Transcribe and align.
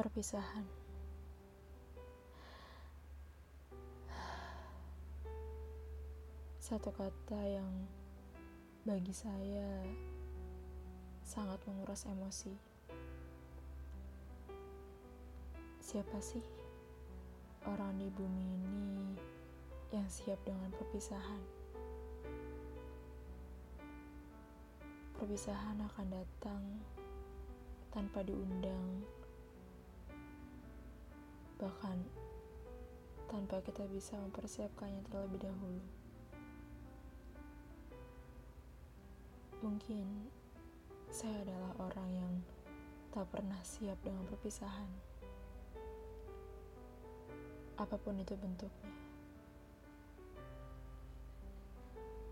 Perpisahan 0.00 0.64
Satu 6.56 6.88
kata 6.88 7.36
yang 7.44 7.68
bagi 8.88 9.12
saya 9.12 9.84
sangat 11.20 11.60
menguras 11.68 12.08
emosi. 12.08 12.56
Siapa 15.84 16.16
sih 16.24 16.48
orang 17.68 18.00
di 18.00 18.08
bumi 18.08 18.56
ini 18.56 18.88
yang 19.92 20.08
siap 20.08 20.40
dengan 20.48 20.72
perpisahan? 20.80 21.44
Perpisahan 25.20 25.76
akan 25.92 26.08
datang 26.08 26.64
tanpa 27.92 28.24
diundang, 28.24 29.04
bahkan 31.60 32.00
tanpa 33.28 33.60
kita 33.60 33.84
bisa 33.92 34.16
mempersiapkannya 34.16 35.04
terlebih 35.12 35.44
dahulu. 35.44 35.84
Mungkin 39.60 40.08
saya 41.12 41.44
adalah 41.44 41.72
orang 41.84 42.10
yang 42.16 42.34
tak 43.12 43.28
pernah 43.28 43.60
siap 43.60 44.00
dengan 44.00 44.24
perpisahan, 44.24 44.88
apa 47.76 47.96
pun 48.00 48.16
itu 48.16 48.32
bentuknya. 48.40 48.94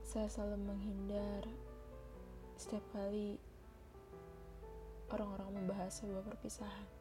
Saya 0.08 0.24
selalu 0.32 0.72
menghindar 0.72 1.44
setiap 2.56 2.82
kali 2.96 3.36
orang-orang 5.12 5.52
membahas 5.52 6.00
sebuah 6.00 6.24
perpisahan. 6.24 6.97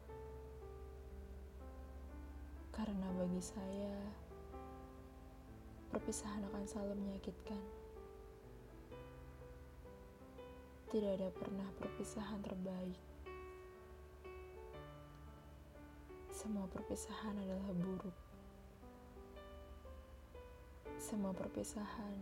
Karena 2.78 3.10
bagi 3.10 3.42
saya, 3.42 3.98
perpisahan 5.90 6.46
akan 6.46 6.62
selalu 6.62 6.94
menyakitkan. 6.94 7.58
Tidak 10.86 11.10
ada 11.18 11.28
pernah 11.34 11.66
perpisahan 11.74 12.38
terbaik. 12.38 13.02
Semua 16.30 16.70
perpisahan 16.70 17.34
adalah 17.42 17.66
buruk. 17.74 18.14
Semua 21.02 21.34
perpisahan 21.34 22.14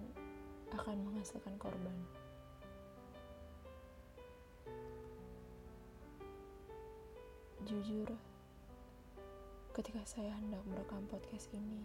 akan 0.72 0.96
menghasilkan 1.04 1.52
korban. 1.60 2.00
Jujur, 7.68 8.08
ketika 9.76 10.00
saya 10.08 10.32
hendak 10.40 10.64
merekam 10.64 11.04
podcast 11.04 11.52
ini, 11.52 11.84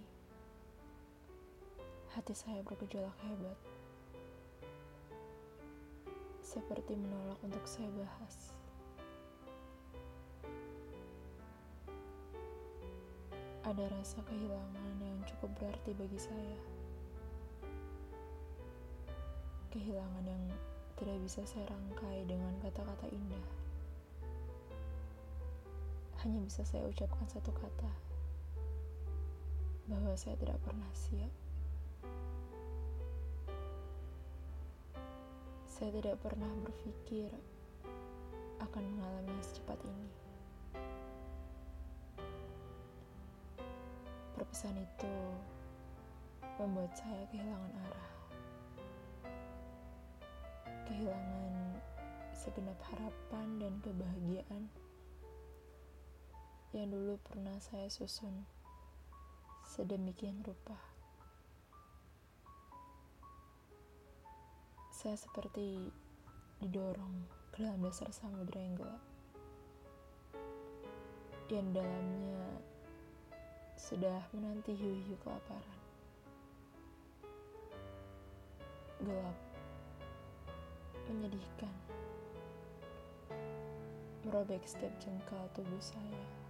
hati 2.15 2.31
saya 2.31 2.63
bergejolak 2.63 3.11
hebat. 3.19 3.59
Seperti 6.39 6.95
menolak 6.95 7.35
untuk 7.43 7.59
saya 7.67 7.91
bahas. 7.91 8.55
Ada 13.67 13.91
rasa 13.91 14.23
kehilangan 14.23 14.95
yang 15.03 15.19
cukup 15.27 15.51
berarti 15.59 15.91
bagi 15.91 16.19
saya. 16.19 16.59
Kehilangan 19.75 20.23
yang 20.31 20.43
tidak 20.95 21.19
bisa 21.27 21.43
saya 21.43 21.67
rangkai 21.67 22.23
dengan 22.23 22.55
kata-kata 22.63 23.11
indah 23.11 23.60
hanya 26.21 26.37
bisa 26.45 26.61
saya 26.61 26.85
ucapkan 26.85 27.25
satu 27.25 27.49
kata 27.49 27.89
bahwa 29.89 30.13
saya 30.13 30.37
tidak 30.37 30.61
pernah 30.61 30.85
siap. 30.93 31.33
Saya 35.65 35.89
tidak 35.97 36.21
pernah 36.21 36.51
berpikir 36.61 37.33
akan 38.61 38.83
mengalami 38.93 39.33
secepat 39.41 39.81
ini. 39.81 40.09
Perpisahan 44.37 44.77
itu 44.77 45.15
membuat 46.61 46.93
saya 46.93 47.25
kehilangan 47.33 47.73
arah. 47.89 48.13
Kehilangan 50.85 51.53
segenap 52.37 52.77
harapan 52.93 53.47
dan 53.57 53.73
kebahagiaan 53.81 54.69
yang 56.71 56.87
dulu 56.87 57.19
pernah 57.27 57.59
saya 57.59 57.91
susun 57.91 58.47
sedemikian 59.67 60.39
rupa. 60.39 60.79
Saya 64.95 65.19
seperti 65.19 65.91
didorong 66.63 67.27
ke 67.51 67.59
dalam 67.59 67.83
dasar 67.83 68.07
samudera 68.15 68.63
yang 68.63 68.75
gelap. 68.79 69.03
Yang 71.51 71.67
dalamnya 71.75 72.43
sudah 73.75 74.23
menanti 74.31 74.71
hiu-hiu 74.71 75.19
kelaparan. 75.27 75.79
Gelap, 79.03 79.37
menyedihkan, 81.11 81.75
merobek 84.23 84.63
setiap 84.63 84.95
jengkal 85.03 85.43
tubuh 85.51 85.83
saya. 85.83 86.40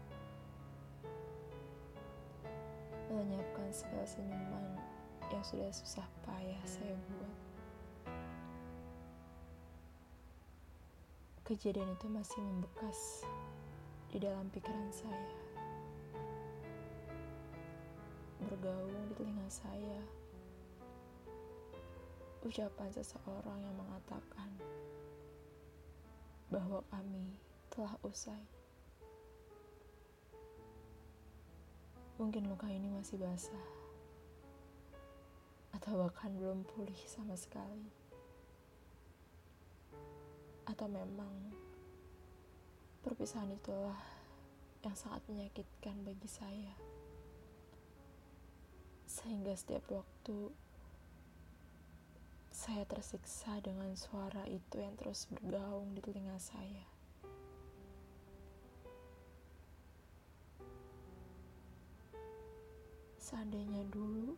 Melenyapkan 3.32 3.72
segala 3.72 4.04
senyuman 4.04 4.66
yang 5.32 5.40
sudah 5.48 5.72
susah 5.72 6.04
payah 6.28 6.60
saya 6.68 7.00
buat. 7.16 7.36
Kejadian 11.48 11.96
itu 11.96 12.12
masih 12.12 12.44
membekas 12.44 13.24
di 14.12 14.20
dalam 14.20 14.52
pikiran 14.52 14.92
saya. 14.92 15.32
Bergaung 18.52 19.00
di 19.08 19.16
telinga 19.16 19.48
saya. 19.48 20.00
Ucapan 22.44 22.92
seseorang 22.92 23.64
yang 23.64 23.76
mengatakan 23.80 24.52
bahwa 26.52 26.84
kami 26.92 27.40
telah 27.72 27.96
usai. 28.04 28.61
Mungkin 32.22 32.46
luka 32.54 32.70
ini 32.70 32.86
masih 32.86 33.18
basah, 33.18 33.66
atau 35.74 36.06
bahkan 36.06 36.30
belum 36.38 36.62
pulih 36.70 37.02
sama 37.10 37.34
sekali, 37.34 37.90
atau 40.70 40.86
memang 40.86 41.34
perpisahan 43.02 43.50
itulah 43.50 43.98
yang 44.86 44.94
sangat 44.94 45.26
menyakitkan 45.26 45.98
bagi 46.06 46.30
saya, 46.30 46.78
sehingga 49.10 49.58
setiap 49.58 49.90
waktu 49.90 50.54
saya 52.54 52.86
tersiksa 52.86 53.58
dengan 53.66 53.98
suara 53.98 54.46
itu 54.46 54.78
yang 54.78 54.94
terus 54.94 55.26
bergaung 55.26 55.98
di 55.98 56.06
telinga 56.06 56.38
saya. 56.38 57.01
Seandainya 63.32 63.88
dulu 63.88 64.36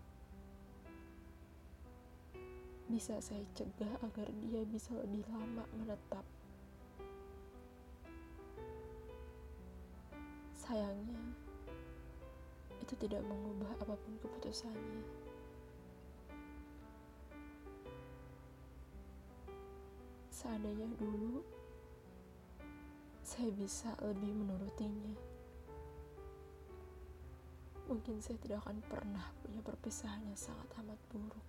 bisa 2.86 3.18
saya 3.18 3.42
cegah 3.58 3.90
agar 4.06 4.30
dia 4.38 4.62
bisa 4.70 4.94
lebih 4.94 5.26
lama 5.34 5.66
menetap. 5.74 6.22
Sayangnya, 10.54 11.26
itu 12.86 12.94
tidak 13.02 13.26
mengubah 13.26 13.74
apa 13.82 13.98
pun 13.98 14.14
keputusannya. 14.22 15.02
Seandainya 20.30 20.86
dulu 21.02 21.42
saya 23.26 23.50
bisa 23.58 23.90
lebih 24.06 24.38
menurutinya 24.38 25.33
mungkin 27.88 28.24
saya 28.24 28.40
tidak 28.40 28.64
akan 28.64 28.80
pernah 28.88 29.26
punya 29.44 29.60
perpisahan 29.60 30.24
yang 30.24 30.40
sangat 30.40 30.68
amat 30.80 31.00
buruk. 31.12 31.46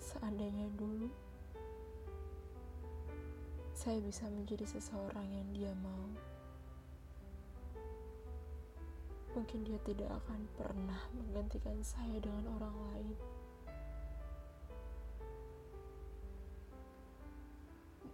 Seandainya 0.00 0.68
dulu 0.76 1.08
saya 3.72 3.98
bisa 3.98 4.30
menjadi 4.30 4.62
seseorang 4.62 5.26
yang 5.26 5.48
dia 5.50 5.72
mau, 5.82 6.06
mungkin 9.34 9.66
dia 9.66 9.80
tidak 9.82 10.06
akan 10.22 10.46
pernah 10.54 11.00
menggantikan 11.18 11.76
saya 11.82 12.16
dengan 12.22 12.46
orang 12.56 12.76
lain. 12.92 13.16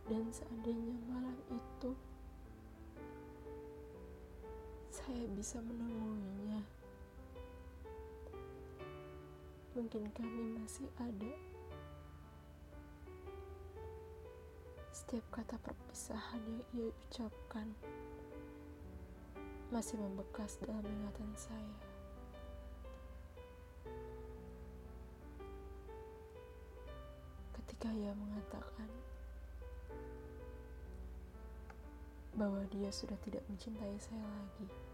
Dan 0.09 0.25
seandainya 0.33 0.97
malam 1.05 1.37
itu 1.53 1.93
saya 5.09 5.25
bisa 5.33 5.57
menemuinya, 5.65 6.61
mungkin 9.73 10.05
kami 10.13 10.61
masih 10.61 10.85
ada. 11.01 11.33
Setiap 14.93 15.25
kata 15.33 15.57
perpisahan 15.65 16.45
yang 16.45 16.61
ia 16.77 16.87
ucapkan 16.93 17.73
masih 19.73 19.97
membekas 19.97 20.61
dalam 20.61 20.85
ingatan 20.85 21.33
saya. 21.33 21.81
Ketika 27.57 27.89
ia 27.97 28.13
mengatakan 28.13 28.93
bahwa 32.37 32.61
dia 32.69 32.93
sudah 32.93 33.17
tidak 33.25 33.41
mencintai 33.49 33.97
saya 33.97 34.21
lagi. 34.21 34.88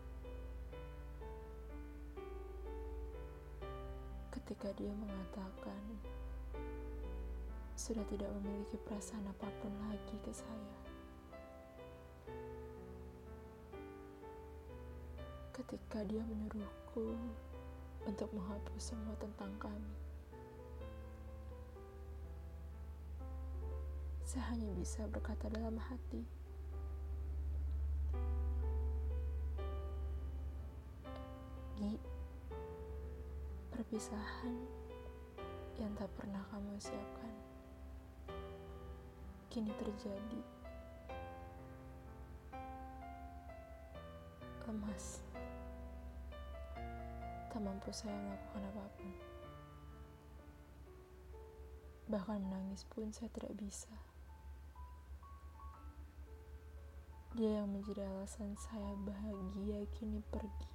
Ketika 4.45 4.77
dia 4.77 4.93
mengatakan 4.93 5.81
sudah 7.81 8.05
tidak 8.13 8.29
memiliki 8.39 8.77
perasaan 8.85 9.25
apa 9.25 9.49
pun 9.65 9.73
lagi 9.89 10.17
ke 10.21 10.33
saya. 10.37 10.85
ketika 15.55 16.03
dia 16.11 16.19
menyuruhku 16.27 17.15
untuk 18.11 18.27
menghapus 18.35 18.91
semua 18.91 19.15
tentang 19.23 19.55
kami. 19.63 19.95
Saya 24.27 24.51
hanya 24.51 24.75
bisa 24.75 25.07
berkata 25.07 25.47
dalam 25.47 25.79
hati, 25.79 26.27
perpisahan 33.95 34.59
yang 35.79 35.95
tak 35.95 36.11
pernah 36.19 36.43
kamu 36.51 36.75
siapkan 36.83 37.31
kini 39.55 39.71
terjadi. 39.79 40.43
Lemas 44.67 45.23
tak 47.55 47.63
mampu 47.63 47.95
saya 47.95 48.19
melakukan 48.19 48.67
apa 48.75 48.83
pun. 48.99 49.15
Bahkan 52.11 52.39
menangis 52.51 52.83
pun 52.91 53.15
saya 53.15 53.31
tidak 53.31 53.55
bisa. 53.63 53.95
Dia 57.39 57.63
yang 57.63 57.71
menjadi 57.71 58.11
alasan 58.11 58.59
saya 58.59 58.99
bahagia 59.07 59.87
kini 59.95 60.19
pergi. 60.35 60.74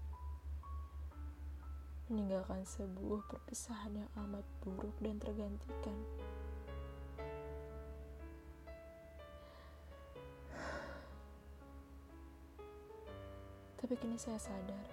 Meninggalkan 2.10 2.66
sebuah 2.66 3.22
perpisahan 3.30 3.94
yang 3.94 4.10
amat 4.26 4.42
buruk 4.66 4.98
dan 4.98 5.22
tergantikan. 5.22 5.94
Tapi 13.78 13.94
kini 13.94 14.18
saya 14.18 14.42
sadar 14.42 14.90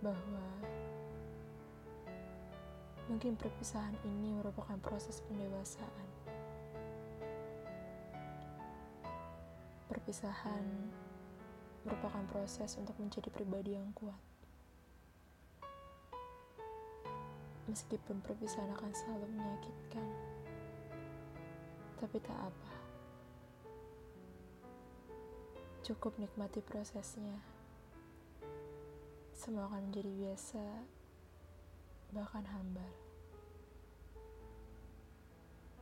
bahwa 0.00 0.46
mungkin 3.10 3.34
perpisahan 3.34 3.98
ini 4.06 4.38
merupakan 4.38 4.78
proses 4.78 5.18
pendewasaan. 5.26 6.08
Perpisahan 9.90 10.64
merupakan 11.86 12.26
proses 12.26 12.74
untuk 12.74 12.98
menjadi 12.98 13.30
pribadi 13.30 13.78
yang 13.78 13.94
kuat. 13.94 14.18
Meskipun 17.70 18.18
perpisahan 18.26 18.74
akan 18.74 18.90
selalu 18.90 19.26
menyakitkan, 19.30 20.08
tapi 22.02 22.18
tak 22.18 22.38
apa. 22.50 22.72
Cukup 25.86 26.18
nikmati 26.18 26.58
prosesnya 26.58 27.38
semua 29.36 29.68
akan 29.70 29.92
menjadi 29.92 30.10
biasa, 30.10 30.64
bahkan 32.10 32.42
hambar. 32.50 32.88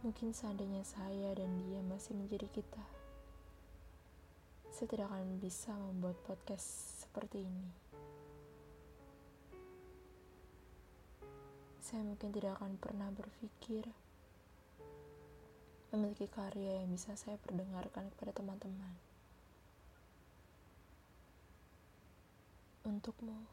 Mungkin 0.04 0.36
seandainya 0.36 0.84
saya 0.84 1.32
dan 1.32 1.48
dia 1.64 1.80
masih 1.80 2.12
menjadi 2.12 2.44
kita, 2.52 2.84
saya 4.74 4.90
tidak 4.90 5.06
akan 5.06 5.38
bisa 5.38 5.70
membuat 5.70 6.18
podcast 6.26 6.66
seperti 7.06 7.46
ini. 7.46 7.70
Saya 11.78 12.02
mungkin 12.02 12.34
tidak 12.34 12.58
akan 12.58 12.74
pernah 12.82 13.06
berpikir 13.14 13.86
memiliki 15.94 16.26
karya 16.26 16.82
yang 16.82 16.90
bisa 16.90 17.14
saya 17.14 17.38
perdengarkan 17.38 18.10
kepada 18.10 18.34
teman-teman. 18.34 18.98
Untukmu, 22.82 23.46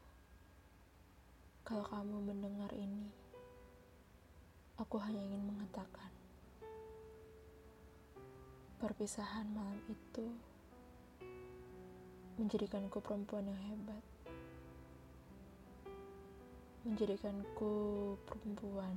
kalau 1.62 1.86
kamu 1.86 2.18
mendengar 2.34 2.74
ini, 2.74 3.14
aku 4.74 4.98
hanya 4.98 5.22
ingin 5.22 5.46
mengatakan, 5.46 6.10
perpisahan 8.82 9.46
malam 9.54 9.78
itu 9.86 10.51
menjadikanku 12.40 13.00
perempuan 13.04 13.44
yang 13.44 13.60
hebat, 13.68 14.04
menjadikanku 16.88 17.72
perempuan 18.24 18.96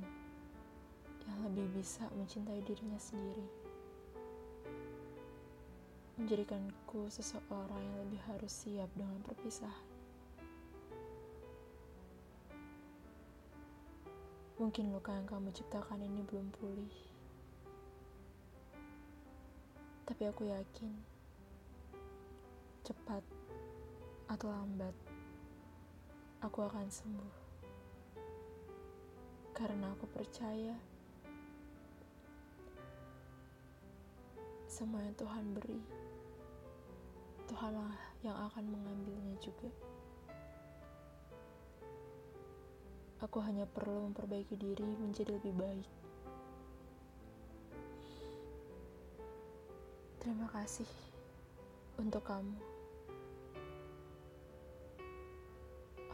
yang 1.26 1.38
lebih 1.50 1.66
bisa 1.76 2.06
mencintai 2.16 2.62
dirinya 2.64 2.96
sendiri, 2.96 3.46
menjadikanku 6.16 7.12
seseorang 7.12 7.82
yang 7.82 7.96
lebih 8.08 8.20
harus 8.24 8.52
siap 8.52 8.88
dengan 8.96 9.20
perpisahan. 9.20 9.86
Mungkin 14.56 14.88
luka 14.88 15.12
yang 15.12 15.28
kamu 15.28 15.52
ciptakan 15.52 16.00
ini 16.00 16.24
belum 16.24 16.48
pulih. 16.56 16.96
Tapi 20.08 20.22
aku 20.32 20.48
yakin, 20.48 21.15
cepat 22.86 23.26
atau 24.30 24.46
lambat, 24.46 24.94
aku 26.38 26.62
akan 26.62 26.86
sembuh. 26.86 27.34
Karena 29.50 29.90
aku 29.90 30.06
percaya 30.06 30.78
semua 34.70 35.02
yang 35.02 35.18
Tuhan 35.18 35.50
beri, 35.50 35.82
Tuhanlah 37.50 37.98
yang 38.22 38.38
akan 38.46 38.64
mengambilnya 38.70 39.34
juga. 39.42 39.66
Aku 43.18 43.42
hanya 43.42 43.66
perlu 43.66 44.06
memperbaiki 44.12 44.54
diri 44.54 44.86
menjadi 45.02 45.34
lebih 45.42 45.58
baik. 45.58 45.90
Terima 50.22 50.46
kasih 50.54 50.90
untuk 51.96 52.20
kamu, 52.28 52.75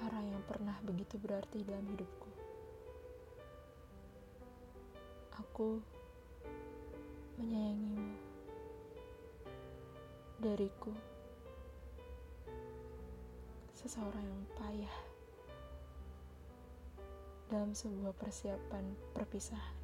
orang 0.03 0.35
yang 0.35 0.43
pernah 0.47 0.75
begitu 0.83 1.19
berarti 1.19 1.63
dalam 1.63 1.87
hidupku. 1.87 2.31
Aku 5.39 5.79
menyayangimu 7.39 8.15
dariku, 10.43 10.95
seseorang 13.79 14.27
yang 14.27 14.45
payah 14.59 14.97
dalam 17.47 17.71
sebuah 17.77 18.15
persiapan 18.19 18.97
perpisahan. 19.15 19.82